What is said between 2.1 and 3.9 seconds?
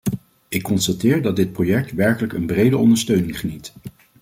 een brede ondersteuning geniet.